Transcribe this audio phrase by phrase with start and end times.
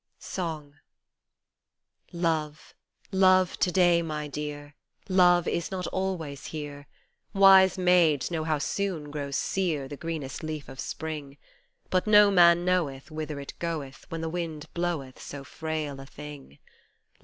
[0.37, 0.73] "SONG
[2.11, 2.73] LOVE,
[3.11, 4.73] Love to day, my dear,
[5.07, 6.87] Love is not always here;
[7.35, 11.37] Wise maids know how soon grows sere The greenest leaf of Spring;
[11.91, 16.57] But no man knoweth Whither it goeth When the wind bloweth So frail a thing.